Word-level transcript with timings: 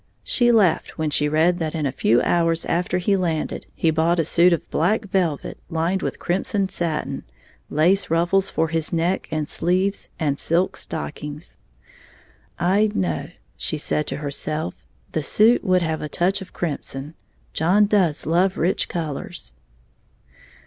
She 0.23 0.51
laughed 0.51 0.97
when 0.97 1.11
she 1.11 1.29
read 1.29 1.59
that 1.59 1.75
in 1.75 1.85
a 1.85 1.91
few 1.91 2.23
hours 2.23 2.65
after 2.65 2.97
he 2.97 3.15
landed 3.15 3.67
he 3.75 3.91
bought 3.91 4.17
a 4.17 4.25
suit 4.25 4.51
of 4.51 4.67
black 4.71 5.05
velvet 5.05 5.59
lined 5.69 6.01
with 6.01 6.17
crimson 6.17 6.69
satin, 6.69 7.23
lace 7.69 8.09
ruffles 8.09 8.49
for 8.49 8.69
his 8.69 8.91
neck 8.91 9.27
and 9.29 9.47
sleeves, 9.47 10.09
and 10.19 10.39
silk 10.39 10.75
stockings. 10.75 11.59
"I'd 12.57 12.95
know," 12.95 13.27
she 13.57 13.77
said 13.77 14.07
to 14.07 14.17
herself, 14.17 14.83
"the 15.11 15.21
suit 15.21 15.63
would 15.63 15.83
have 15.83 16.01
a 16.01 16.09
touch 16.09 16.41
of 16.41 16.51
crimson 16.51 17.13
John 17.53 17.85
does 17.85 18.25
love 18.25 18.57
rich 18.57 18.89
colors!" 18.89 19.53